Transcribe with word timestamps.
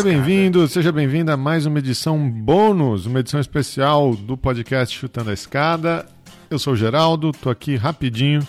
Seja 0.00 0.14
bem-vindo, 0.14 0.66
seja 0.66 0.92
bem-vinda 0.92 1.34
a 1.34 1.36
mais 1.36 1.66
uma 1.66 1.78
edição 1.78 2.30
bônus, 2.30 3.04
uma 3.04 3.20
edição 3.20 3.38
especial 3.38 4.16
do 4.16 4.34
podcast 4.34 4.96
Chutando 4.96 5.28
a 5.28 5.34
Escada. 5.34 6.06
Eu 6.48 6.58
sou 6.58 6.72
o 6.72 6.76
Geraldo, 6.76 7.28
estou 7.28 7.52
aqui 7.52 7.76
rapidinho 7.76 8.40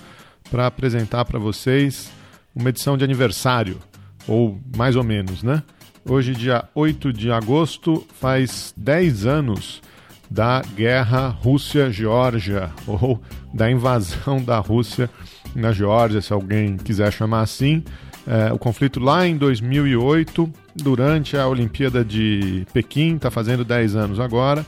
para 0.50 0.66
apresentar 0.66 1.26
para 1.26 1.38
vocês 1.38 2.10
uma 2.56 2.70
edição 2.70 2.98
de 2.98 3.04
aniversário, 3.04 3.80
ou 4.26 4.62
mais 4.78 4.96
ou 4.96 5.04
menos, 5.04 5.44
né? 5.44 5.62
Hoje, 6.06 6.34
dia 6.34 6.64
8 6.74 7.12
de 7.12 7.30
agosto, 7.30 8.08
faz 8.18 8.74
10 8.78 9.26
anos 9.26 9.82
da 10.30 10.62
guerra 10.74 11.28
Rússia-Geórgia, 11.28 12.72
ou 12.88 13.22
da 13.54 13.70
invasão 13.70 14.42
da 14.42 14.58
Rússia 14.58 15.10
na 15.54 15.74
Geórgia, 15.74 16.22
se 16.22 16.32
alguém 16.32 16.78
quiser 16.78 17.12
chamar 17.12 17.42
assim. 17.42 17.84
É, 18.28 18.54
o 18.54 18.60
conflito 18.60 19.00
lá 19.00 19.26
em 19.26 19.36
2008, 19.36 20.52
durante 20.76 21.36
a 21.36 21.48
Olimpíada 21.48 22.06
de 22.06 22.66
Pequim, 22.74 23.16
está 23.16 23.32
fazendo 23.32 23.66
10 23.66 23.96
anos 23.96 24.20
agora. 24.20 24.66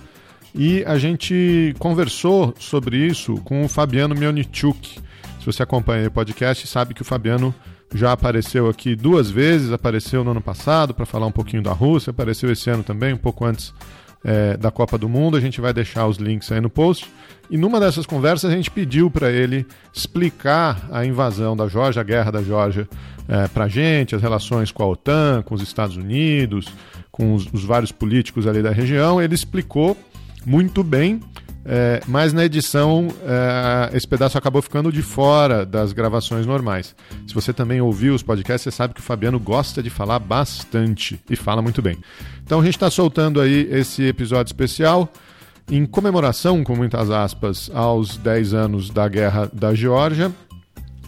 E 0.56 0.84
a 0.86 0.98
gente 0.98 1.74
conversou 1.80 2.54
sobre 2.60 2.98
isso 2.98 3.36
com 3.44 3.64
o 3.64 3.70
Fabiano 3.70 4.16
Mionichuk. 4.16 5.00
Se 5.40 5.46
você 5.46 5.64
acompanha 5.64 6.08
o 6.08 6.12
podcast, 6.12 6.68
sabe 6.68 6.94
que 6.94 7.02
o 7.02 7.06
Fabiano 7.06 7.54
já 7.94 8.12
apareceu 8.12 8.70
aqui 8.70 8.96
duas 8.96 9.30
vezes, 9.30 9.72
apareceu 9.72 10.24
no 10.24 10.32
ano 10.32 10.42
passado 10.42 10.94
para 10.94 11.06
falar 11.06 11.28
um 11.28 11.32
pouquinho 11.32 11.62
da 11.62 11.74
Rússia, 11.74 12.12
apareceu 12.12 12.52
esse 12.52 12.70
ano 12.70 12.84
também, 12.84 13.14
um 13.14 13.18
pouco 13.18 13.46
antes 13.46 13.74
é, 14.24 14.58
da 14.58 14.72
Copa 14.72 14.98
do 14.98 15.10
Mundo. 15.10 15.38
A 15.38 15.40
gente 15.40 15.60
vai 15.60 15.74
deixar 15.74 16.08
os 16.08 16.18
links 16.18 16.52
aí 16.52 16.62
no 16.62 16.70
post. 16.70 17.10
E 17.50 17.58
numa 17.58 17.80
dessas 17.80 18.06
conversas 18.06 18.52
a 18.52 18.56
gente 18.56 18.72
pediu 18.72 19.12
para 19.12 19.32
ele 19.32 19.66
explicar 19.94 20.88
a 20.92 21.06
invasão 21.06 21.56
da 21.56 21.68
Geórgia, 21.68 22.02
a 22.02 22.04
guerra 22.04 22.32
da 22.32 22.42
Geórgia, 22.42 22.88
é, 23.28 23.48
para 23.48 23.66
a 23.66 23.68
gente, 23.68 24.16
as 24.16 24.22
relações 24.22 24.72
com 24.72 24.84
a 24.84 24.88
OTAN, 24.88 25.44
com 25.44 25.54
os 25.54 25.62
Estados 25.62 25.98
Unidos, 25.98 26.68
com 27.12 27.34
os, 27.36 27.48
os 27.54 27.64
vários 27.64 27.92
políticos 27.92 28.48
ali 28.48 28.62
da 28.62 28.72
região. 28.72 29.22
Ele 29.22 29.36
explicou 29.36 29.98
muito 30.46 30.84
bem 30.84 31.20
é, 31.66 32.02
mas 32.08 32.34
na 32.34 32.44
edição 32.44 33.08
é, 33.24 33.96
esse 33.96 34.08
pedaço 34.08 34.38
acabou 34.38 34.62
ficando 34.62 34.92
de 34.92 35.02
fora 35.02 35.66
das 35.66 35.94
gravações 35.94 36.46
normais. 36.46 36.96
Se 37.26 37.34
você 37.34 37.54
também 37.54 37.80
ouviu 37.80 38.14
os 38.14 38.22
podcasts, 38.22 38.64
você 38.64 38.72
sabe 38.72 38.94
que 38.94 39.00
o 39.00 39.04
Fabiano 39.04 39.40
gosta 39.40 39.82
de 39.82 39.90
falar 39.90 40.20
bastante 40.20 41.20
e 41.30 41.36
fala 41.36 41.62
muito 41.62 41.82
bem. 41.82 41.98
Então 42.44 42.60
a 42.60 42.64
gente 42.64 42.76
está 42.76 42.90
soltando 42.90 43.40
aí 43.40 43.68
esse 43.72 44.04
episódio 44.04 44.50
especial 44.50 45.12
em 45.72 45.86
comemoração, 45.86 46.64
com 46.64 46.76
muitas 46.76 47.10
aspas, 47.10 47.72
aos 47.74 48.18
10 48.18 48.54
anos 48.54 48.90
da 48.90 49.08
Guerra 49.08 49.50
da 49.54 49.74
Geórgia. 49.74 50.32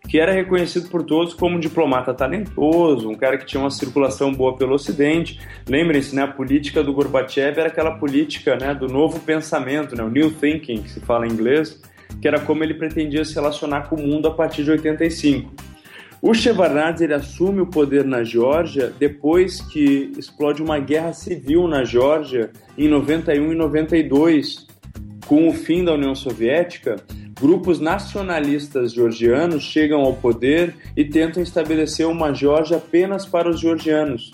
que 0.09 0.21
era 0.21 0.33
reconhecido 0.33 0.89
por 0.89 1.03
todos 1.03 1.35
como 1.35 1.57
um 1.57 1.61
diplomata 1.61 2.15
talentoso, 2.15 3.11
um 3.11 3.15
cara 3.15 3.37
que 3.37 3.45
tinha 3.45 3.61
uma 3.61 3.71
circulação 3.71 4.33
boa 4.33 4.57
pelo 4.57 4.75
Ocidente. 4.75 5.41
Lembrem-se, 5.69 6.15
né, 6.15 6.23
a 6.23 6.29
política 6.29 6.83
do 6.83 6.93
Gorbachev 6.93 7.59
era 7.59 7.69
aquela 7.69 7.99
política 7.99 8.57
né, 8.57 8.75
do 8.75 8.87
novo 8.87 9.21
pensamento, 9.21 9.97
né, 9.97 10.03
o 10.03 10.09
New 10.09 10.31
Thinking, 10.31 10.83
que 10.83 10.91
se 10.91 11.01
fala 11.01 11.27
em 11.27 11.31
inglês, 11.31 11.83
que 12.21 12.29
era 12.29 12.41
como 12.41 12.63
ele 12.63 12.75
pretendia 12.75 13.25
se 13.25 13.35
relacionar 13.35 13.89
com 13.89 13.97
o 13.97 14.03
mundo 14.03 14.29
a 14.29 14.35
partir 14.35 14.65
de 14.65 14.71
85. 14.71 15.53
O 16.23 16.33
Shevardnadze 16.33 17.05
ele 17.05 17.15
assume 17.15 17.61
o 17.61 17.67
poder 17.67 18.05
na 18.05 18.25
Geórgia 18.25 18.93
depois 18.99 19.61
que 19.61 20.13
explode 20.19 20.63
uma 20.63 20.79
guerra 20.79 21.13
civil 21.13 21.69
na 21.69 21.85
Geórgia 21.85 22.51
em 22.77 22.89
91 22.89 23.53
e 23.53 23.55
92. 23.55 24.67
Com 25.27 25.49
o 25.49 25.53
fim 25.53 25.85
da 25.85 25.95
União 25.95 26.15
Soviética, 26.15 26.97
grupos 27.41 27.81
nacionalistas 27.81 28.93
georgianos 28.93 29.63
chegam 29.63 30.01
ao 30.01 30.15
poder 30.15 30.75
e 30.97 31.05
tentam 31.05 31.43
estabelecer 31.43 32.07
uma 32.07 32.33
Geórgia 32.33 32.79
apenas 32.79 33.27
para 33.27 33.49
os 33.51 33.61
georgianos. 33.61 34.31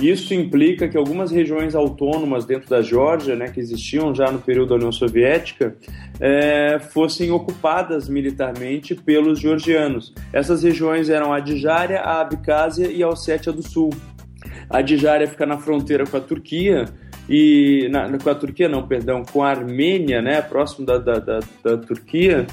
Isso 0.00 0.32
implica 0.32 0.88
que 0.88 0.96
algumas 0.96 1.32
regiões 1.32 1.74
autônomas 1.74 2.44
dentro 2.44 2.70
da 2.70 2.80
Geórgia, 2.80 3.34
né, 3.34 3.48
que 3.48 3.58
existiam 3.58 4.14
já 4.14 4.30
no 4.30 4.38
período 4.38 4.68
da 4.68 4.74
União 4.76 4.92
Soviética, 4.92 5.76
é, 6.20 6.78
fossem 6.78 7.32
ocupadas 7.32 8.08
militarmente 8.08 8.94
pelos 8.94 9.40
georgianos. 9.40 10.14
Essas 10.32 10.62
regiões 10.62 11.10
eram 11.10 11.32
a 11.32 11.38
Adjária, 11.38 12.00
a 12.00 12.20
Abcásia 12.20 12.86
e 12.86 13.02
a 13.02 13.08
Ossétia 13.08 13.52
do 13.52 13.62
Sul. 13.62 13.90
A 14.70 14.78
Adjária 14.78 15.26
fica 15.26 15.44
na 15.44 15.58
fronteira 15.58 16.06
com 16.06 16.16
a 16.16 16.20
Turquia, 16.20 16.84
e 17.28 17.88
na, 17.90 18.16
com 18.18 18.30
a 18.30 18.34
Turquia 18.34 18.68
não, 18.68 18.86
perdão, 18.86 19.22
com 19.22 19.42
a 19.42 19.50
Armênia, 19.50 20.22
né, 20.22 20.40
próximo 20.40 20.86
da, 20.86 20.96
da, 20.96 21.18
da, 21.18 21.40
da 21.62 21.76
Turquia, 21.76 22.46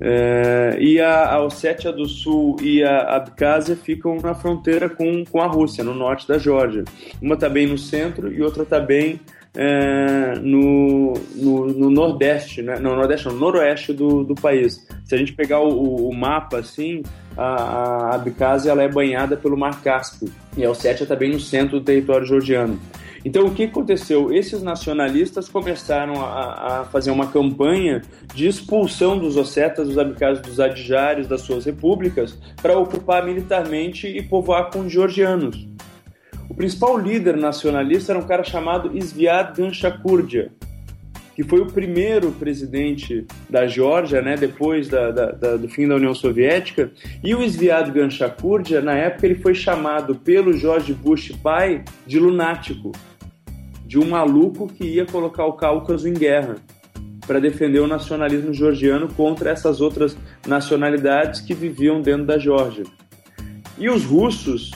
é, 0.00 0.76
e 0.78 1.00
a, 1.00 1.32
a 1.32 1.44
Ossétia 1.44 1.90
do 1.90 2.06
Sul 2.06 2.56
e 2.60 2.82
a 2.82 3.16
Abcásia 3.16 3.76
ficam 3.76 4.16
na 4.16 4.34
fronteira 4.34 4.88
com, 4.88 5.24
com 5.24 5.40
a 5.40 5.46
Rússia, 5.46 5.82
no 5.82 5.94
norte 5.94 6.28
da 6.28 6.38
Geórgia. 6.38 6.84
Uma 7.20 7.34
está 7.34 7.48
bem 7.48 7.66
no 7.66 7.78
centro 7.78 8.32
e 8.32 8.42
outra 8.42 8.62
está 8.62 8.78
bem 8.78 9.20
é, 9.54 10.34
no, 10.40 11.14
no, 11.34 11.66
no, 11.66 11.90
nordeste, 11.90 12.60
né? 12.60 12.78
não, 12.78 12.94
nordeste, 12.94 13.26
no 13.28 13.36
noroeste 13.36 13.92
do, 13.94 14.22
do 14.22 14.34
país. 14.34 14.86
Se 15.04 15.14
a 15.14 15.18
gente 15.18 15.32
pegar 15.32 15.60
o, 15.60 16.08
o 16.08 16.14
mapa 16.14 16.58
assim, 16.58 17.02
a, 17.36 18.10
a 18.10 18.14
Abcásia 18.16 18.70
ela 18.70 18.82
é 18.82 18.88
banhada 18.88 19.34
pelo 19.34 19.56
Mar 19.56 19.80
Cáspio 19.82 20.30
e 20.56 20.64
a 20.64 20.70
Ossétia 20.70 21.04
está 21.04 21.16
bem 21.16 21.30
no 21.30 21.40
centro 21.40 21.80
do 21.80 21.84
território 21.84 22.26
georgiano. 22.26 22.78
Então, 23.26 23.44
o 23.44 23.50
que 23.50 23.64
aconteceu? 23.64 24.32
Esses 24.32 24.62
nacionalistas 24.62 25.48
começaram 25.48 26.24
a, 26.24 26.82
a 26.82 26.84
fazer 26.84 27.10
uma 27.10 27.26
campanha 27.26 28.00
de 28.32 28.46
expulsão 28.46 29.18
dos 29.18 29.36
ossetas, 29.36 29.88
dos 29.88 29.98
abkhazes, 29.98 30.44
dos 30.44 30.60
adjários 30.60 31.26
das 31.26 31.40
suas 31.40 31.64
repúblicas 31.64 32.38
para 32.62 32.78
ocupar 32.78 33.26
militarmente 33.26 34.06
e 34.06 34.22
povoar 34.22 34.70
com 34.70 34.88
georgianos. 34.88 35.66
O 36.48 36.54
principal 36.54 36.96
líder 36.96 37.36
nacionalista 37.36 38.12
era 38.12 38.20
um 38.20 38.24
cara 38.24 38.44
chamado 38.44 38.96
Sviad 38.96 39.56
Ganshakurdia, 39.56 40.52
que 41.34 41.42
foi 41.42 41.62
o 41.62 41.66
primeiro 41.66 42.30
presidente 42.30 43.26
da 43.50 43.66
Geórgia, 43.66 44.22
né, 44.22 44.36
depois 44.36 44.86
da, 44.86 45.10
da, 45.10 45.32
da, 45.32 45.56
do 45.56 45.68
fim 45.68 45.88
da 45.88 45.96
União 45.96 46.14
Soviética, 46.14 46.92
e 47.24 47.34
o 47.34 47.42
Sviad 47.42 47.90
Ganshakurdia, 47.90 48.80
na 48.80 48.96
época, 48.96 49.26
ele 49.26 49.34
foi 49.34 49.52
chamado 49.52 50.14
pelo 50.14 50.52
George 50.52 50.94
Bush 50.94 51.32
pai 51.42 51.82
de 52.06 52.20
lunático, 52.20 52.92
de 53.86 53.98
um 53.98 54.08
maluco 54.08 54.66
que 54.66 54.84
ia 54.84 55.06
colocar 55.06 55.46
o 55.46 55.52
Cáucaso 55.52 56.08
em 56.08 56.12
guerra 56.12 56.56
para 57.26 57.40
defender 57.40 57.80
o 57.80 57.86
nacionalismo 57.86 58.52
georgiano 58.52 59.08
contra 59.14 59.50
essas 59.50 59.80
outras 59.80 60.16
nacionalidades 60.46 61.40
que 61.40 61.54
viviam 61.54 62.00
dentro 62.00 62.26
da 62.26 62.38
Geórgia. 62.38 62.84
E 63.78 63.88
os 63.88 64.04
russos, 64.04 64.70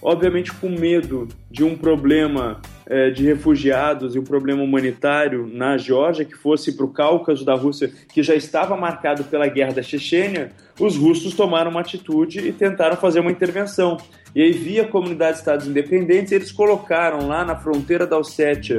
obviamente 0.00 0.52
com 0.52 0.68
medo 0.68 1.28
de 1.50 1.64
um 1.64 1.76
problema 1.76 2.60
é, 2.86 3.10
de 3.10 3.24
refugiados 3.24 4.14
e 4.14 4.18
um 4.18 4.24
problema 4.24 4.62
humanitário 4.62 5.48
na 5.52 5.76
Geórgia 5.76 6.24
que 6.24 6.36
fosse 6.36 6.72
para 6.72 6.86
o 6.86 6.92
Cáucaso 6.92 7.44
da 7.44 7.54
Rússia, 7.54 7.90
que 8.12 8.22
já 8.22 8.34
estava 8.34 8.76
marcado 8.76 9.24
pela 9.24 9.48
guerra 9.48 9.72
da 9.72 9.82
Chechênia, 9.82 10.52
os 10.78 10.96
russos 10.96 11.34
tomaram 11.34 11.70
uma 11.70 11.80
atitude 11.80 12.40
e 12.40 12.52
tentaram 12.52 12.96
fazer 12.96 13.20
uma 13.20 13.30
intervenção. 13.30 13.96
E 14.34 14.42
aí, 14.42 14.52
via 14.52 14.86
comunidade 14.86 15.32
de 15.32 15.38
estados 15.38 15.66
independentes, 15.66 16.32
eles 16.32 16.52
colocaram 16.52 17.26
lá 17.26 17.44
na 17.44 17.56
fronteira 17.56 18.06
da 18.06 18.18
Ossétia 18.18 18.78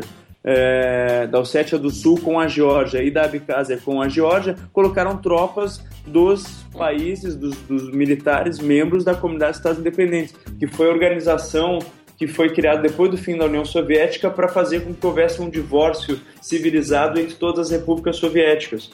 é, 0.49 1.27
da 1.27 1.41
Ossétia 1.41 1.77
do 1.77 1.89
Sul 1.89 2.21
com 2.21 2.39
a 2.39 2.47
Geórgia 2.47 3.03
e 3.03 3.11
da 3.11 3.25
Abkhazia 3.25 3.77
com 3.83 4.01
a 4.01 4.07
Geórgia, 4.07 4.55
colocaram 4.71 5.17
tropas 5.17 5.83
dos 6.05 6.63
países, 6.71 7.35
dos, 7.35 7.57
dos 7.63 7.91
militares 7.91 8.57
membros 8.57 9.03
da 9.03 9.13
Comunidade 9.13 9.53
de 9.53 9.57
Estados 9.57 9.79
Independentes, 9.79 10.33
que 10.57 10.65
foi 10.65 10.87
a 10.87 10.93
organização 10.93 11.79
que 12.17 12.27
foi 12.27 12.49
criada 12.49 12.81
depois 12.81 13.11
do 13.11 13.17
fim 13.17 13.37
da 13.37 13.45
União 13.45 13.63
Soviética 13.63 14.29
para 14.29 14.47
fazer 14.47 14.81
com 14.81 14.93
que 14.93 15.05
houvesse 15.05 15.41
um 15.41 15.49
divórcio 15.49 16.19
civilizado 16.41 17.19
entre 17.19 17.35
todas 17.35 17.67
as 17.67 17.79
repúblicas 17.79 18.17
soviéticas. 18.17 18.91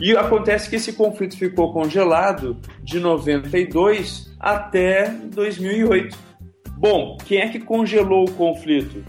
E 0.00 0.16
acontece 0.16 0.68
que 0.68 0.76
esse 0.76 0.94
conflito 0.94 1.38
ficou 1.38 1.72
congelado 1.72 2.56
de 2.82 2.98
92 2.98 4.34
até 4.40 5.10
2008. 5.10 6.16
Bom, 6.76 7.16
quem 7.24 7.40
é 7.40 7.48
que 7.48 7.60
congelou 7.60 8.24
o 8.24 8.32
conflito? 8.32 9.04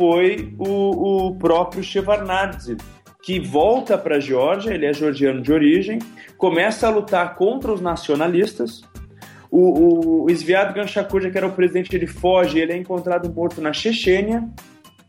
foi 0.00 0.54
o, 0.58 1.26
o 1.28 1.36
próprio 1.36 1.82
Shevardnadze, 1.82 2.78
que 3.22 3.38
volta 3.38 3.98
para 3.98 4.16
a 4.16 4.20
Geórgia, 4.20 4.72
ele 4.72 4.86
é 4.86 4.94
georgiano 4.94 5.42
de 5.42 5.52
origem, 5.52 5.98
começa 6.38 6.86
a 6.86 6.90
lutar 6.90 7.34
contra 7.34 7.70
os 7.70 7.82
nacionalistas. 7.82 8.80
O, 9.50 10.26
o, 10.26 10.26
o 10.26 10.74
Ganshakurja, 10.74 11.30
que 11.30 11.36
era 11.36 11.46
o 11.46 11.52
presidente, 11.52 11.94
ele 11.94 12.06
foge, 12.06 12.58
ele 12.58 12.72
é 12.72 12.76
encontrado 12.76 13.32
morto 13.32 13.60
na 13.60 13.72
Chechênia, 13.72 14.48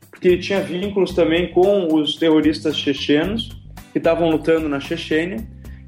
porque 0.10 0.28
ele 0.28 0.42
tinha 0.42 0.62
vínculos 0.62 1.14
também 1.14 1.52
com 1.52 1.94
os 1.94 2.16
terroristas 2.16 2.78
chechenos 2.78 3.50
que 3.92 3.98
estavam 3.98 4.30
lutando 4.30 4.68
na 4.68 4.80
Chechênia. 4.80 5.38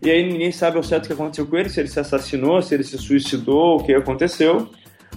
E 0.02 0.12
aí 0.12 0.30
ninguém 0.30 0.52
sabe 0.52 0.78
ao 0.78 0.84
certo 0.84 1.06
o 1.06 1.08
que 1.08 1.14
aconteceu 1.14 1.48
com 1.48 1.58
ele, 1.58 1.70
se 1.70 1.80
ele 1.80 1.88
se 1.88 2.00
assassinou, 2.00 2.62
se 2.62 2.74
ele 2.74 2.84
se 2.84 2.98
suicidou, 2.98 3.78
o 3.78 3.84
que 3.84 3.94
aconteceu. 3.94 4.70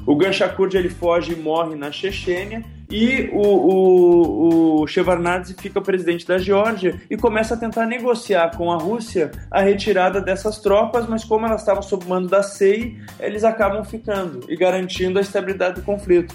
O 0.06 0.14
Ganshakurja 0.14 0.78
ele 0.78 0.88
foge 0.88 1.32
e 1.32 1.36
morre 1.36 1.74
na 1.74 1.90
Chechênia 1.90 2.64
e 2.90 3.28
o, 3.32 3.40
o, 3.40 4.82
o 4.82 4.86
Shevardnadze 4.86 5.54
fica 5.54 5.80
presidente 5.80 6.26
da 6.26 6.38
Geórgia 6.38 7.00
e 7.10 7.16
começa 7.16 7.54
a 7.54 7.56
tentar 7.56 7.86
negociar 7.86 8.56
com 8.56 8.70
a 8.70 8.76
Rússia 8.76 9.32
a 9.50 9.60
retirada 9.60 10.20
dessas 10.20 10.60
tropas, 10.60 11.08
mas 11.08 11.24
como 11.24 11.46
elas 11.46 11.62
estavam 11.62 11.82
sob 11.82 12.06
mando 12.06 12.28
da 12.28 12.42
SEI, 12.42 12.96
eles 13.18 13.42
acabam 13.42 13.84
ficando 13.84 14.44
e 14.48 14.56
garantindo 14.56 15.18
a 15.18 15.22
estabilidade 15.22 15.80
do 15.80 15.82
conflito. 15.82 16.34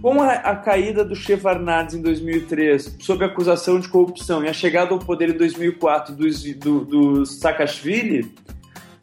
Com 0.00 0.22
a, 0.22 0.32
a 0.32 0.56
caída 0.56 1.04
do 1.04 1.14
Shevardnadze 1.14 1.98
em 1.98 2.02
2003, 2.02 2.96
sob 3.00 3.24
acusação 3.24 3.78
de 3.78 3.88
corrupção, 3.88 4.44
e 4.44 4.48
a 4.48 4.52
chegada 4.52 4.92
ao 4.92 4.98
poder 4.98 5.30
em 5.30 5.36
2004 5.36 6.14
do, 6.14 6.24
do, 6.54 6.84
do 6.84 7.26
Saakashvili, 7.26 8.32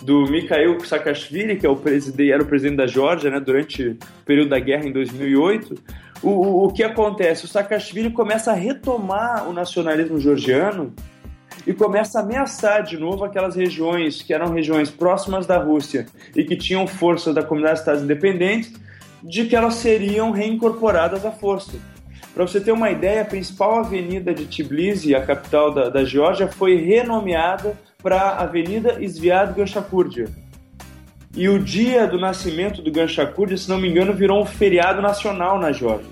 do 0.01 0.23
Mikhail 0.23 0.79
Saakashvili, 0.79 1.57
que 1.57 1.65
é 1.65 1.69
o 1.69 1.75
presidente, 1.75 2.31
era 2.31 2.43
o 2.43 2.45
presidente 2.45 2.77
da 2.77 2.87
Geórgia 2.87 3.29
né, 3.29 3.39
durante 3.39 3.83
o 3.89 3.97
período 4.23 4.49
da 4.49 4.59
guerra 4.59 4.85
em 4.85 4.91
2008, 4.91 5.75
o, 6.21 6.65
o, 6.65 6.73
que 6.73 6.83
acontece? 6.83 7.45
O 7.45 7.47
Saakashvili 7.47 8.09
começa 8.09 8.51
a 8.51 8.55
retomar 8.55 9.47
o 9.47 9.53
nacionalismo 9.53 10.19
georgiano 10.19 10.93
e 11.65 11.73
começa 11.73 12.19
a 12.19 12.21
ameaçar 12.21 12.83
de 12.83 12.97
novo 12.97 13.23
aquelas 13.23 13.55
regiões 13.55 14.21
que 14.21 14.33
eram 14.33 14.51
regiões 14.53 14.89
próximas 14.89 15.45
da 15.45 15.57
Rússia 15.57 16.05
e 16.35 16.43
que 16.43 16.55
tinham 16.55 16.87
forças 16.87 17.33
da 17.33 17.43
comunidade 17.43 17.75
de 17.75 17.79
Estados 17.81 18.03
Independentes, 18.03 18.73
de 19.23 19.45
que 19.45 19.55
elas 19.55 19.75
seriam 19.75 20.31
reincorporadas 20.31 21.25
à 21.25 21.31
força. 21.31 21.77
Para 22.33 22.45
você 22.45 22.59
ter 22.59 22.71
uma 22.71 22.91
ideia, 22.91 23.21
a 23.21 23.25
principal 23.25 23.79
avenida 23.79 24.33
de 24.33 24.45
Tbilisi, 24.45 25.15
a 25.15 25.25
capital 25.25 25.73
da, 25.73 25.89
da 25.89 26.03
Geórgia, 26.03 26.47
foi 26.47 26.75
renomeada 26.75 27.77
para 28.03 28.37
Avenida 28.37 29.01
Sviad 29.01 29.53
Ganshakurdia. 29.55 30.27
E 31.35 31.49
o 31.49 31.59
dia 31.59 32.07
do 32.07 32.17
nascimento 32.17 32.81
do 32.81 32.89
Ganshakurdia, 32.89 33.57
se 33.57 33.67
não 33.67 33.77
me 33.77 33.89
engano, 33.89 34.13
virou 34.13 34.41
um 34.41 34.45
feriado 34.45 35.01
nacional 35.01 35.59
na 35.59 35.71
Geórgia. 35.73 36.09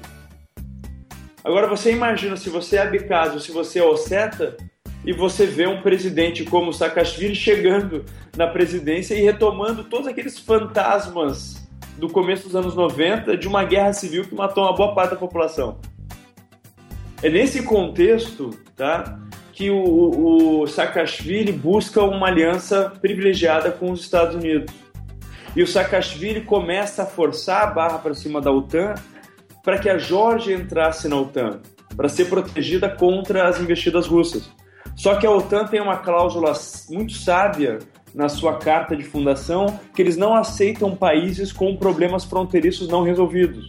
Agora 1.41 1.65
você 1.65 1.93
imagina 1.93 2.35
se 2.35 2.49
você 2.49 2.75
é 2.75 2.81
Abkhazia, 2.81 3.39
se 3.39 3.51
você 3.51 3.79
é 3.79 3.83
Osseta, 3.83 4.57
e 5.05 5.13
você 5.13 5.45
vê 5.45 5.67
um 5.67 5.81
presidente 5.81 6.43
como 6.43 6.73
Saakashvili 6.73 7.35
chegando 7.35 8.05
na 8.35 8.47
presidência 8.47 9.15
e 9.15 9.21
retomando 9.21 9.83
todos 9.85 10.07
aqueles 10.07 10.39
fantasmas 10.39 11.67
do 11.97 12.09
começo 12.09 12.43
dos 12.45 12.55
anos 12.55 12.75
90 12.75 13.37
de 13.37 13.47
uma 13.47 13.63
guerra 13.63 13.93
civil 13.93 14.25
que 14.25 14.35
matou 14.35 14.63
uma 14.63 14.75
boa 14.75 14.93
parte 14.95 15.11
da 15.11 15.17
população. 15.17 15.77
É 17.21 17.29
nesse 17.29 17.63
contexto, 17.63 18.49
tá, 18.75 19.19
que 19.53 19.69
o, 19.69 20.61
o 20.61 20.67
Saakashvili 20.67 21.51
busca 21.51 22.01
uma 22.03 22.27
aliança 22.27 22.91
privilegiada 23.01 23.71
com 23.71 23.91
os 23.91 24.01
Estados 24.01 24.35
Unidos. 24.35 24.82
E 25.55 25.61
o 25.61 25.67
Saakashvili 25.67 26.41
começa 26.41 27.03
a 27.03 27.05
forçar 27.05 27.63
a 27.63 27.67
barra 27.67 27.99
para 27.99 28.13
cima 28.13 28.41
da 28.41 28.51
OTAN 28.51 28.95
para 29.63 29.77
que 29.77 29.89
a 29.89 29.97
Geórgia 29.97 30.55
entrasse 30.55 31.07
na 31.07 31.15
OTAN, 31.15 31.61
para 31.95 32.09
ser 32.09 32.25
protegida 32.25 32.89
contra 32.89 33.47
as 33.47 33.59
investidas 33.61 34.07
russas. 34.07 34.49
Só 34.95 35.15
que 35.15 35.25
a 35.25 35.31
OTAN 35.31 35.65
tem 35.65 35.81
uma 35.81 35.97
cláusula 35.97 36.53
muito 36.89 37.13
sábia 37.13 37.79
na 38.13 38.29
sua 38.29 38.57
carta 38.57 38.95
de 38.95 39.03
fundação 39.03 39.79
que 39.95 40.01
eles 40.01 40.17
não 40.17 40.35
aceitam 40.35 40.95
países 40.95 41.51
com 41.51 41.75
problemas 41.77 42.25
fronteiriços 42.25 42.87
não 42.87 43.03
resolvidos. 43.03 43.67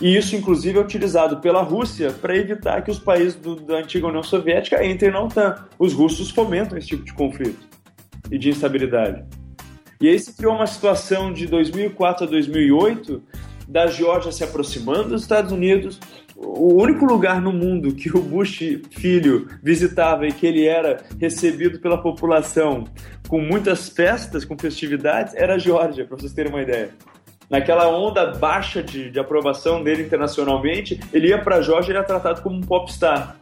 E 0.00 0.16
isso, 0.16 0.36
inclusive, 0.36 0.78
é 0.78 0.80
utilizado 0.80 1.38
pela 1.38 1.62
Rússia 1.62 2.10
para 2.10 2.36
evitar 2.36 2.82
que 2.82 2.90
os 2.90 2.98
países 2.98 3.34
do, 3.34 3.56
da 3.56 3.76
antiga 3.76 4.06
União 4.06 4.22
Soviética 4.22 4.84
entrem 4.84 5.10
na 5.10 5.22
OTAN. 5.22 5.54
Os 5.78 5.92
russos 5.92 6.30
fomentam 6.30 6.76
esse 6.76 6.88
tipo 6.88 7.04
de 7.04 7.14
conflito 7.14 7.68
e 8.30 8.38
de 8.38 8.50
instabilidade. 8.50 9.24
E 10.04 10.08
aí 10.10 10.18
se 10.18 10.36
criou 10.36 10.54
uma 10.54 10.66
situação 10.66 11.32
de 11.32 11.46
2004 11.46 12.26
a 12.26 12.28
2008 12.28 13.22
da 13.66 13.86
Geórgia 13.86 14.30
se 14.30 14.44
aproximando 14.44 15.08
dos 15.08 15.22
Estados 15.22 15.50
Unidos. 15.50 15.98
O 16.36 16.74
único 16.74 17.06
lugar 17.06 17.40
no 17.40 17.50
mundo 17.50 17.94
que 17.94 18.14
o 18.14 18.20
Bush 18.20 18.82
filho 18.90 19.48
visitava 19.62 20.26
e 20.26 20.32
que 20.32 20.46
ele 20.46 20.66
era 20.66 21.02
recebido 21.18 21.80
pela 21.80 21.96
população 21.96 22.84
com 23.28 23.40
muitas 23.40 23.88
festas, 23.88 24.44
com 24.44 24.58
festividades, 24.58 25.32
era 25.34 25.54
a 25.54 25.58
Geórgia, 25.58 26.04
para 26.04 26.18
vocês 26.18 26.34
terem 26.34 26.52
uma 26.52 26.60
ideia 26.60 26.90
naquela 27.48 27.88
onda 27.88 28.26
baixa 28.26 28.82
de, 28.82 29.10
de 29.10 29.18
aprovação 29.18 29.82
dele 29.82 30.02
internacionalmente, 30.02 31.00
ele 31.12 31.28
ia 31.28 31.38
para 31.38 31.56
a 31.56 31.62
Georgia 31.62 31.92
e 31.92 31.96
era 31.96 32.04
tratado 32.04 32.42
como 32.42 32.56
um 32.56 32.60
popstar. 32.60 33.36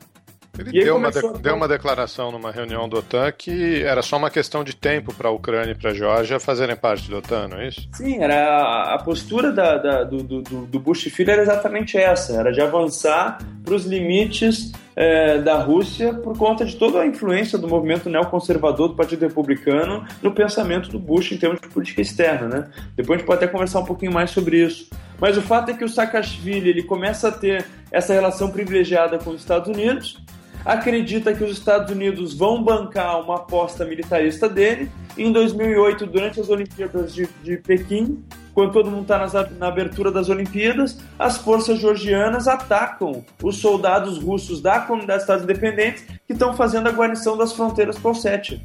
Ele 0.59 0.85
deu 0.85 0.97
uma, 0.97 1.11
de, 1.11 1.19
a... 1.19 1.33
deu 1.33 1.55
uma 1.55 1.67
declaração 1.67 2.31
numa 2.31 2.51
reunião 2.51 2.89
do 2.89 2.99
OTAN 2.99 3.33
que 3.33 3.83
era 3.83 4.03
só 4.03 4.19
uma 4.19 4.31
questão 4.31 4.63
de 4.63 4.77
tempo 4.77 5.15
para 5.15 5.29
a 5.29 5.33
Ucrânia 5.33 5.73
e 5.73 5.75
para 5.75 5.91
a 5.91 5.95
Geórgia 5.95 6.39
fazerem 6.39 6.77
parte 6.77 7.09
do 7.09 7.17
OTAN, 7.17 7.49
não 7.49 7.59
é 7.59 7.69
isso? 7.69 7.89
Sim, 7.93 8.23
era 8.23 8.35
a, 8.35 8.95
a 8.95 9.03
postura 9.03 9.51
da, 9.51 9.79
da, 9.79 10.05
do, 10.05 10.23
do, 10.23 10.43
do 10.43 10.81
Bush 10.81 11.05
filho 11.05 11.31
era 11.31 11.43
exatamente 11.43 11.97
essa, 11.97 12.35
era 12.35 12.53
de 12.53 12.61
avançar 12.61 13.39
para 13.65 13.75
os 13.75 13.87
limites 13.87 14.73
é, 14.95 15.39
da 15.39 15.55
Rússia 15.55 16.13
por 16.13 16.37
conta 16.37 16.65
de 16.65 16.77
toda 16.77 17.01
a 17.01 17.07
influência 17.07 17.57
do 17.57 17.67
movimento 17.67 18.11
neoconservador 18.11 18.89
do 18.89 18.95
Partido 18.95 19.23
Republicano 19.23 20.05
no 20.23 20.33
pensamento 20.33 20.91
do 20.91 20.99
Bush 20.99 21.33
em 21.33 21.39
termos 21.39 21.61
de 21.61 21.69
política 21.69 22.03
externa, 22.03 22.49
né? 22.49 22.69
Depois 22.95 23.17
a 23.17 23.19
gente 23.19 23.27
pode 23.27 23.43
até 23.43 23.51
conversar 23.51 23.81
um 23.81 23.85
pouquinho 23.87 24.13
mais 24.13 24.31
sobre 24.31 24.63
isso. 24.63 24.91
Mas 25.19 25.39
o 25.39 25.43
fato 25.43 25.71
é 25.71 25.75
que 25.75 25.85
o 25.85 25.89
Saakashvili 25.89 26.69
ele 26.69 26.83
começa 26.83 27.29
a 27.29 27.33
ter 27.33 27.65
essa 27.91 28.13
relação 28.13 28.51
privilegiada 28.51 29.19
com 29.19 29.31
os 29.31 29.41
Estados 29.41 29.69
Unidos 29.69 30.19
acredita 30.65 31.35
que 31.35 31.45
os 31.45 31.53
Estados 31.53 31.93
Unidos 31.93 32.35
vão 32.35 32.63
bancar 32.63 33.21
uma 33.21 33.37
aposta 33.37 33.85
militarista 33.85 34.49
dele. 34.49 34.91
Em 35.17 35.33
2008, 35.33 36.07
durante 36.07 36.41
as 36.41 36.49
Olimpíadas 36.49 37.15
de, 37.15 37.29
de 37.43 37.57
Pequim, 37.59 38.23
quando 38.55 38.73
todo 38.73 38.91
mundo 38.91 39.03
está 39.03 39.47
na 39.59 39.67
abertura 39.69 40.11
das 40.11 40.29
Olimpíadas, 40.29 40.99
as 41.19 41.39
forças 41.39 41.81
georgianas 41.81 42.47
atacam 42.47 43.25
os 43.43 43.59
soldados 43.59 44.19
russos 44.19 44.61
da 44.61 44.81
comunidade 44.81 45.19
de 45.19 45.23
Estados 45.23 45.45
Independentes 45.45 46.05
que 46.27 46.33
estão 46.33 46.55
fazendo 46.55 46.89
a 46.89 46.93
guarnição 46.93 47.37
das 47.37 47.53
fronteiras 47.53 47.99
com 47.99 48.11
Ossétia. 48.11 48.61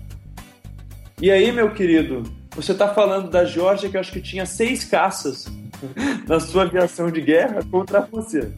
E 1.22 1.32
aí, 1.32 1.51
meu 1.51 1.74
querido, 1.74 2.24
você 2.56 2.74
está 2.74 2.94
falando 2.94 3.30
da 3.30 3.46
Geórgia 3.46 3.89
que 3.89 3.98
acho 3.98 4.12
que 4.12 4.22
tinha 4.22 4.46
seis 4.46 4.84
caças 4.84 5.48
na 6.27 6.39
sua 6.39 6.63
aviação 6.63 7.10
de 7.10 7.22
guerra 7.22 7.60
contra 7.72 8.00
a 8.00 8.01
Rússia. 8.01 8.54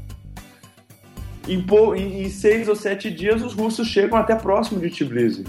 Em, 1.50 2.24
em, 2.24 2.30
seis 2.30 2.68
ou 2.70 2.76
sete 2.76 3.10
dias, 3.10 3.42
os 3.42 3.54
russos 3.54 3.88
chegam 3.88 4.18
até 4.20 4.36
próximo 4.36 4.80
de 4.80 4.90
Tbilisi. 4.92 5.44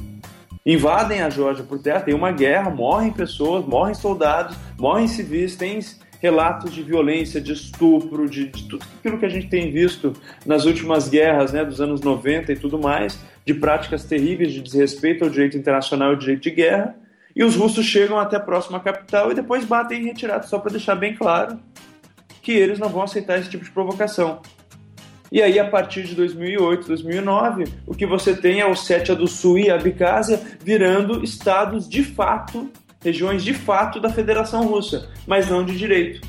Invadem 0.65 1.21
a 1.21 1.29
Geórgia 1.29 1.63
por 1.63 1.79
terra, 1.79 2.01
tem 2.01 2.15
uma 2.15 2.33
guerra, 2.33 2.71
morrem 2.71 3.13
pessoas, 3.13 3.67
morrem 3.67 3.95
soldados, 3.95 4.57
morrem 4.79 5.07
civis, 5.07 5.57
tem 5.57 5.79
relatos 6.21 6.73
de 6.73 6.83
violência, 6.83 7.41
de 7.41 7.53
estupro, 7.53 8.29
de, 8.29 8.49
de, 8.49 8.69
tudo 8.69 8.85
aquilo 8.99 9.19
que 9.19 9.27
a 9.27 9.29
gente 9.29 9.49
tem 9.49 9.71
visto 9.71 10.15
nas 10.45 10.65
últimas 10.65 11.09
guerras 11.09 11.53
né, 11.53 11.65
dos 11.65 11.81
anos 11.81 12.01
90 12.01 12.53
e 12.53 12.57
tudo 12.57 12.79
mais, 12.79 13.19
de 13.45 13.55
práticas 13.55 14.05
terríveis 14.05 14.53
de 14.53 14.61
desrespeito 14.61 15.25
ao 15.25 15.31
direito 15.31 15.57
internacional 15.57 16.11
e 16.11 16.15
ao 16.15 16.19
direito 16.19 16.43
de 16.43 16.51
guerra. 16.51 16.95
E 17.35 17.45
os 17.45 17.57
russos 17.57 17.85
chegam 17.87 18.19
até 18.19 18.37
a 18.37 18.41
próxima 18.41 18.81
capital 18.81 19.31
e 19.31 19.35
depois 19.35 19.65
batem 19.65 20.03
em 20.03 20.05
retirada, 20.07 20.47
só 20.47 20.59
para 20.59 20.73
deixar 20.73 20.95
bem 20.95 21.15
claro 21.15 21.59
que 22.43 22.53
eles 22.53 22.79
não 22.79 22.89
vão 22.89 23.03
aceitar 23.03 23.39
esse 23.39 23.51
tipo 23.51 23.65
de 23.65 23.71
provocação. 23.71 24.41
E 25.33 25.41
aí, 25.41 25.59
a 25.59 25.69
partir 25.69 26.03
de 26.03 26.15
2008, 26.15 26.89
2009, 26.89 27.65
o 27.87 27.95
que 27.95 28.05
você 28.05 28.35
tem 28.35 28.61
é 28.61 28.67
o 28.67 28.73
Ossétia 28.73 29.15
do 29.15 29.29
Sul 29.29 29.59
e 29.59 29.71
Abkhazia 29.71 30.41
virando 30.65 31.23
estados 31.23 31.89
de 31.89 32.03
fato, 32.03 32.69
regiões 33.03 33.45
de 33.45 33.55
fato 33.55 34.01
da 34.01 34.11
Federação 34.11 34.67
Russa, 34.67 35.09
mas 35.27 35.49
não 35.49 35.65
de 35.65 35.79
direito. 35.79 36.21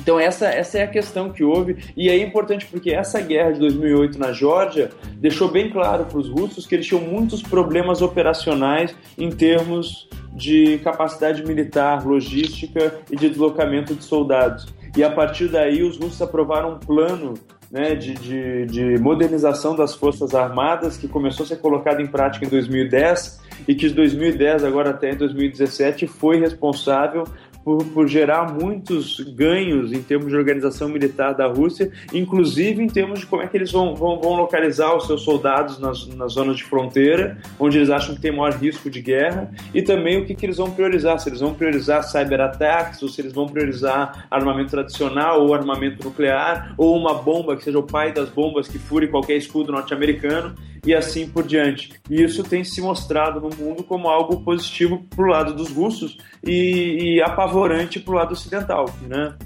Então 0.00 0.18
essa, 0.18 0.46
essa 0.46 0.78
é 0.78 0.82
a 0.82 0.86
questão 0.86 1.30
que 1.30 1.42
houve 1.42 1.76
e 1.96 2.08
é 2.08 2.16
importante 2.16 2.66
porque 2.66 2.90
essa 2.90 3.20
guerra 3.20 3.52
de 3.52 3.60
2008 3.60 4.18
na 4.18 4.32
Geórgia 4.32 4.90
deixou 5.16 5.48
bem 5.48 5.70
claro 5.70 6.04
para 6.04 6.18
os 6.18 6.28
russos 6.28 6.66
que 6.66 6.74
eles 6.74 6.86
tinham 6.86 7.02
muitos 7.02 7.42
problemas 7.42 8.00
operacionais 8.00 8.94
em 9.16 9.30
termos 9.30 10.08
de 10.32 10.78
capacidade 10.78 11.44
militar, 11.44 12.06
logística 12.06 12.94
e 13.10 13.16
de 13.16 13.28
deslocamento 13.28 13.94
de 13.94 14.04
soldados. 14.04 14.66
E 14.96 15.02
a 15.02 15.10
partir 15.10 15.48
daí 15.48 15.82
os 15.82 15.96
russos 15.98 16.22
aprovaram 16.22 16.74
um 16.74 16.78
plano 16.78 17.34
né, 17.70 17.94
de, 17.94 18.14
de, 18.14 18.66
de, 18.66 18.98
modernização 18.98 19.76
das 19.76 19.94
Forças 19.94 20.34
Armadas, 20.34 20.96
que 20.96 21.06
começou 21.06 21.44
a 21.44 21.46
ser 21.46 21.56
colocado 21.56 22.00
em 22.00 22.06
prática 22.06 22.44
em 22.44 22.48
2010 22.48 23.40
e 23.66 23.74
que 23.74 23.88
de 23.88 23.94
2010 23.94 24.64
agora 24.64 24.90
até 24.90 25.14
2017 25.14 26.06
foi 26.06 26.38
responsável 26.38 27.24
por, 27.68 27.84
por, 27.84 28.08
gerar 28.08 28.50
muitos 28.50 29.20
ganhos 29.20 29.92
em 29.92 30.02
termos 30.02 30.28
de 30.28 30.36
organização 30.36 30.88
militar 30.88 31.34
da 31.34 31.46
Rússia, 31.46 31.92
inclusive 32.14 32.82
em 32.82 32.86
termos 32.86 33.20
de 33.20 33.26
como 33.26 33.42
é 33.42 33.46
que 33.46 33.54
eles 33.58 33.70
vão, 33.70 33.94
vão, 33.94 34.18
vão 34.18 34.36
localizar 34.36 34.96
os 34.96 35.06
seus 35.06 35.20
soldados 35.20 35.78
nas, 35.78 36.06
nas 36.06 36.32
zonas 36.32 36.56
de 36.56 36.64
fronteira, 36.64 37.36
onde 37.60 37.76
eles 37.76 37.90
acham 37.90 38.14
que 38.14 38.22
tem 38.22 38.34
maior 38.34 38.54
risco 38.54 38.88
de 38.88 39.02
guerra, 39.02 39.50
e 39.74 39.82
também 39.82 40.18
o 40.18 40.24
que, 40.24 40.34
que 40.34 40.46
eles 40.46 40.56
vão 40.56 40.70
priorizar, 40.70 41.18
se 41.18 41.28
eles 41.28 41.40
vão 41.40 41.52
priorizar 41.52 42.02
cyber-ataques, 42.04 43.02
ou 43.02 43.08
se 43.10 43.20
eles 43.20 43.34
vão 43.34 43.46
priorizar 43.46 44.26
armamento 44.30 44.70
tradicional, 44.70 45.44
ou 45.44 45.52
armamento 45.52 46.02
nuclear, 46.02 46.72
ou 46.78 46.96
uma 46.96 47.12
bomba 47.12 47.54
que 47.54 47.64
seja 47.64 47.78
o 47.78 47.82
pai 47.82 48.14
das 48.14 48.30
bombas 48.30 48.66
que 48.66 48.78
fure 48.78 49.08
qualquer 49.08 49.36
escudo 49.36 49.72
norte-americano, 49.72 50.54
e 50.88 50.94
assim 50.94 51.28
por 51.28 51.46
diante. 51.46 51.92
E 52.08 52.22
isso 52.22 52.42
tem 52.42 52.64
se 52.64 52.80
mostrado 52.80 53.40
no 53.40 53.54
mundo 53.54 53.84
como 53.84 54.08
algo 54.08 54.40
positivo 54.40 55.04
para 55.14 55.22
o 55.22 55.28
lado 55.28 55.52
dos 55.52 55.70
russos 55.70 56.16
e, 56.42 57.16
e 57.16 57.22
apavorante 57.22 58.00
para 58.00 58.12
o 58.12 58.16
lado 58.16 58.32
ocidental, 58.32 58.86
né? 59.06 59.36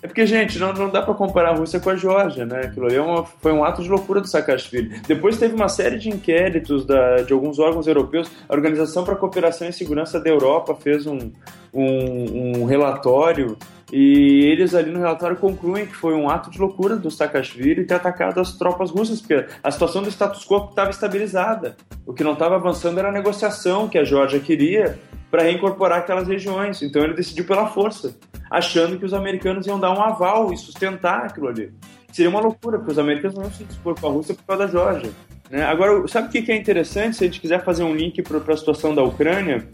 É 0.00 0.06
porque, 0.06 0.24
gente, 0.24 0.58
não, 0.58 0.72
não 0.72 0.88
dá 0.88 1.02
para 1.02 1.14
comparar 1.14 1.50
a 1.50 1.54
Rússia 1.56 1.80
com 1.80 1.90
a 1.90 1.96
Geórgia, 1.96 2.46
né? 2.46 2.62
Aquilo 2.64 2.86
ali 2.86 2.96
é 2.96 3.00
uma, 3.00 3.24
foi 3.24 3.52
um 3.52 3.64
ato 3.64 3.82
de 3.82 3.88
loucura 3.88 4.20
do 4.20 4.28
Saakashvili. 4.28 5.00
Depois 5.06 5.36
teve 5.36 5.54
uma 5.54 5.68
série 5.68 5.98
de 5.98 6.08
inquéritos 6.08 6.84
da, 6.84 7.22
de 7.22 7.32
alguns 7.32 7.58
órgãos 7.58 7.88
europeus. 7.88 8.30
A 8.48 8.54
Organização 8.54 9.04
para 9.04 9.14
a 9.14 9.16
Cooperação 9.16 9.68
e 9.68 9.72
Segurança 9.72 10.20
da 10.20 10.30
Europa 10.30 10.76
fez 10.76 11.06
um, 11.06 11.30
um, 11.74 12.62
um 12.62 12.64
relatório 12.66 13.56
e 13.92 14.46
eles 14.46 14.74
ali 14.74 14.90
no 14.90 14.98
relatório 14.98 15.36
concluem 15.36 15.84
que 15.84 15.94
foi 15.94 16.14
um 16.14 16.30
ato 16.30 16.50
de 16.50 16.58
loucura 16.58 16.96
do 16.96 17.10
Saakashvili 17.10 17.84
ter 17.84 17.92
atacado 17.92 18.40
as 18.40 18.56
tropas 18.56 18.90
russas, 18.90 19.20
porque 19.20 19.44
a 19.62 19.70
situação 19.70 20.02
do 20.02 20.08
status 20.08 20.46
quo 20.46 20.70
estava 20.70 20.88
estabilizada. 20.88 21.76
O 22.06 22.14
que 22.14 22.24
não 22.24 22.32
estava 22.32 22.54
avançando 22.54 22.98
era 22.98 23.10
a 23.10 23.12
negociação 23.12 23.90
que 23.90 23.98
a 23.98 24.04
Geórgia 24.04 24.40
queria 24.40 24.98
para 25.30 25.42
reincorporar 25.42 25.98
aquelas 25.98 26.26
regiões. 26.26 26.80
Então 26.80 27.04
ele 27.04 27.12
decidiu 27.12 27.44
pela 27.44 27.66
força, 27.66 28.16
achando 28.50 28.98
que 28.98 29.04
os 29.04 29.12
americanos 29.12 29.66
iam 29.66 29.78
dar 29.78 29.90
um 29.90 30.02
aval 30.02 30.54
e 30.54 30.56
sustentar 30.56 31.26
aquilo 31.26 31.48
ali. 31.48 31.70
Seria 32.10 32.30
uma 32.30 32.40
loucura, 32.40 32.78
porque 32.78 32.92
os 32.92 32.98
americanos 32.98 33.36
não 33.36 33.50
se 33.50 33.62
dispor 33.64 33.98
com 34.00 34.06
a 34.06 34.10
Rússia 34.10 34.34
por 34.34 34.44
causa 34.44 34.64
da 34.64 34.72
Geórgia. 34.72 35.10
Né? 35.50 35.62
Agora, 35.64 36.08
sabe 36.08 36.28
o 36.28 36.30
que 36.30 36.50
é 36.50 36.56
interessante? 36.56 37.18
Se 37.18 37.24
a 37.24 37.26
gente 37.26 37.40
quiser 37.40 37.62
fazer 37.62 37.82
um 37.82 37.94
link 37.94 38.22
para 38.22 38.54
a 38.54 38.56
situação 38.56 38.94
da 38.94 39.02
Ucrânia, 39.02 39.68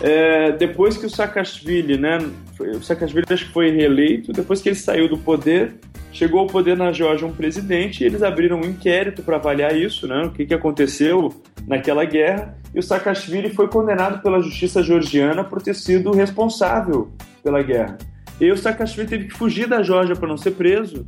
é, 0.00 0.52
depois 0.52 0.96
que 0.96 1.06
o 1.06 1.10
Saakashvili, 1.10 1.98
né, 1.98 2.18
o 2.60 2.80
Saakashvili 2.80 3.26
acho 3.28 3.46
que 3.46 3.52
foi 3.52 3.70
reeleito, 3.70 4.32
depois 4.32 4.60
que 4.60 4.68
ele 4.68 4.76
saiu 4.76 5.08
do 5.08 5.18
poder, 5.18 5.74
chegou 6.12 6.40
ao 6.40 6.46
poder 6.46 6.76
na 6.76 6.92
Geórgia 6.92 7.26
um 7.26 7.32
presidente 7.32 8.02
e 8.02 8.06
eles 8.06 8.22
abriram 8.22 8.60
um 8.60 8.64
inquérito 8.64 9.22
para 9.22 9.36
avaliar 9.36 9.76
isso, 9.76 10.06
né, 10.06 10.22
o 10.22 10.30
que, 10.30 10.46
que 10.46 10.54
aconteceu 10.54 11.34
naquela 11.66 12.04
guerra, 12.04 12.56
e 12.74 12.78
o 12.78 12.82
Saakashvili 12.82 13.50
foi 13.50 13.68
condenado 13.68 14.22
pela 14.22 14.40
justiça 14.40 14.82
georgiana 14.82 15.42
por 15.42 15.60
ter 15.60 15.74
sido 15.74 16.12
responsável 16.12 17.12
pela 17.42 17.62
guerra. 17.62 17.98
E 18.40 18.50
o 18.52 18.56
Saakashvili 18.56 19.08
teve 19.08 19.24
que 19.26 19.34
fugir 19.34 19.66
da 19.66 19.82
Geórgia 19.82 20.14
para 20.14 20.28
não 20.28 20.36
ser 20.36 20.52
preso. 20.52 21.06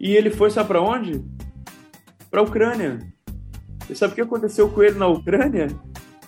E 0.00 0.16
ele 0.16 0.30
foi, 0.30 0.50
sabe 0.50 0.68
para 0.68 0.82
onde? 0.82 1.24
Para 2.28 2.40
a 2.40 2.42
Ucrânia. 2.42 2.98
E 3.88 3.94
sabe 3.94 4.12
o 4.12 4.14
que 4.16 4.22
aconteceu 4.22 4.68
com 4.68 4.82
ele 4.82 4.98
na 4.98 5.06
Ucrânia? 5.06 5.68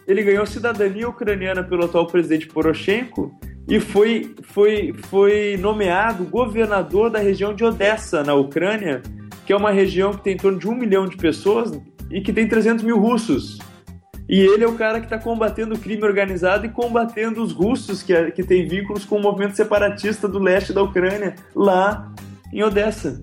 Ele 0.06 0.22
ganhou 0.22 0.46
cidadania 0.46 1.08
ucraniana 1.08 1.62
pelo 1.62 1.84
atual 1.84 2.06
presidente 2.06 2.46
Poroshenko 2.46 3.32
e 3.66 3.80
foi, 3.80 4.34
foi, 4.42 4.92
foi 5.08 5.56
nomeado 5.58 6.24
governador 6.24 7.10
da 7.10 7.18
região 7.18 7.54
de 7.54 7.64
Odessa, 7.64 8.22
na 8.22 8.34
Ucrânia, 8.34 9.02
que 9.46 9.52
é 9.52 9.56
uma 9.56 9.70
região 9.70 10.12
que 10.12 10.22
tem 10.22 10.34
em 10.34 10.38
torno 10.38 10.58
de 10.58 10.68
um 10.68 10.74
milhão 10.74 11.06
de 11.06 11.16
pessoas 11.16 11.72
e 12.10 12.20
que 12.20 12.32
tem 12.32 12.46
300 12.46 12.84
mil 12.84 12.98
russos. 12.98 13.58
E 14.28 14.40
ele 14.40 14.64
é 14.64 14.66
o 14.66 14.74
cara 14.74 15.00
que 15.00 15.06
está 15.06 15.18
combatendo 15.18 15.74
o 15.74 15.78
crime 15.78 16.02
organizado 16.02 16.64
e 16.64 16.70
combatendo 16.70 17.42
os 17.42 17.52
russos 17.52 18.02
que, 18.02 18.12
é, 18.12 18.30
que 18.30 18.42
têm 18.42 18.66
vínculos 18.66 19.04
com 19.04 19.16
o 19.16 19.22
movimento 19.22 19.54
separatista 19.54 20.26
do 20.26 20.38
leste 20.38 20.72
da 20.72 20.82
Ucrânia, 20.82 21.34
lá 21.54 22.10
em 22.52 22.62
Odessa. 22.62 23.20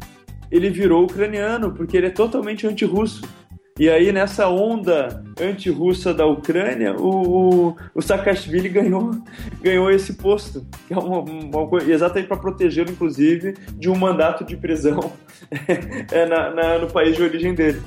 Ele 0.51 0.69
virou 0.69 1.03
ucraniano 1.03 1.71
porque 1.71 1.97
ele 1.97 2.07
é 2.07 2.11
totalmente 2.11 2.67
anti-russo. 2.67 3.21
E 3.79 3.89
aí, 3.89 4.11
nessa 4.11 4.47
onda 4.49 5.23
anti-russa 5.39 6.13
da 6.13 6.25
Ucrânia, 6.25 6.93
o, 6.95 7.69
o, 7.69 7.75
o, 7.95 8.01
Saakashvili 8.01 8.67
ganhou, 8.67 9.11
ganhou 9.61 9.89
esse 9.89 10.13
posto, 10.13 10.65
que 10.87 10.93
é 10.93 10.97
uma, 10.97 11.21
uma 11.21 11.67
coisa, 11.67 11.91
exatamente 11.91 12.27
para 12.27 12.37
protegê-lo, 12.37 12.91
inclusive, 12.91 13.55
de 13.75 13.89
um 13.89 13.95
mandato 13.95 14.43
de 14.43 14.57
prisão 14.57 15.13
é, 16.11 16.25
na, 16.25 16.51
na, 16.51 16.77
no 16.79 16.87
país 16.87 17.15
de 17.15 17.23
origem 17.23 17.55
dele. 17.55 17.81